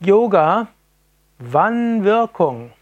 [0.00, 0.66] Yoga,
[1.38, 2.72] wann Wirkung?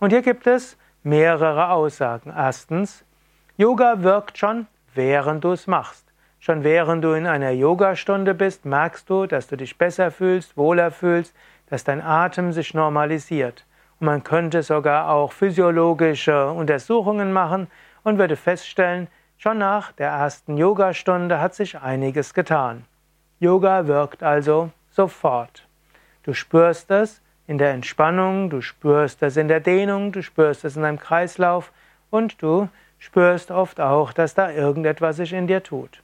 [0.00, 2.32] Und hier gibt es mehrere Aussagen.
[2.37, 3.04] Erstens,
[3.57, 6.07] Yoga wirkt schon, während du es machst.
[6.39, 10.90] Schon während du in einer Yogastunde bist, merkst du, dass du dich besser fühlst, wohler
[10.90, 11.35] fühlst,
[11.68, 13.67] dass dein Atem sich normalisiert.
[13.99, 17.68] Und man könnte sogar auch physiologische Untersuchungen machen
[18.03, 22.87] und würde feststellen, schon nach der ersten Yogastunde hat sich einiges getan.
[23.39, 25.67] Yoga wirkt also sofort.
[26.23, 30.77] Du spürst es, in der Entspannung, du spürst es in der Dehnung, du spürst es
[30.77, 31.73] in deinem Kreislauf
[32.09, 32.69] und du
[33.00, 36.01] spürst oft auch, dass da irgendetwas sich in dir tut.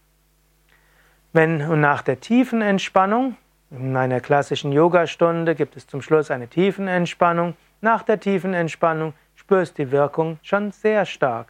[1.32, 3.36] Wenn und nach der tiefen Entspannung,
[3.70, 9.12] in einer klassischen Yogastunde gibt es zum Schluss eine tiefen Entspannung, nach der tiefen Entspannung
[9.36, 11.46] spürst die Wirkung schon sehr stark.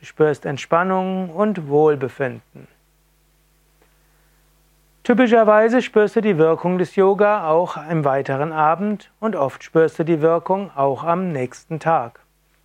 [0.00, 2.66] Du spürst Entspannung und Wohlbefinden.
[5.08, 10.04] Typischerweise spürst du die Wirkung des Yoga auch im weiteren Abend und oft spürst du
[10.04, 12.20] die Wirkung auch am nächsten Tag.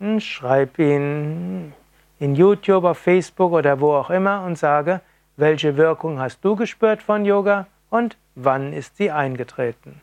[0.00, 1.72] Hm, schreib ihn
[2.18, 5.00] in YouTube, auf Facebook oder wo auch immer und sage,
[5.36, 10.00] welche Wirkung hast du gespürt von Yoga und wann ist sie eingetreten?